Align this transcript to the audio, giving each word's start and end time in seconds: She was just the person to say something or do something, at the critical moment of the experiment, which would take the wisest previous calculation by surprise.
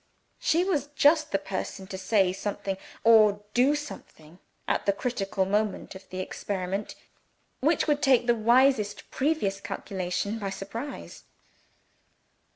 She 0.39 0.63
was 0.63 0.87
just 0.95 1.31
the 1.31 1.37
person 1.37 1.85
to 1.85 1.95
say 1.95 2.33
something 2.33 2.75
or 3.03 3.41
do 3.53 3.75
something, 3.75 4.39
at 4.67 4.87
the 4.87 4.93
critical 4.93 5.45
moment 5.45 5.93
of 5.93 6.09
the 6.09 6.17
experiment, 6.21 6.95
which 7.59 7.85
would 7.85 8.01
take 8.01 8.25
the 8.25 8.33
wisest 8.33 9.11
previous 9.11 9.59
calculation 9.61 10.39
by 10.39 10.49
surprise. 10.49 11.25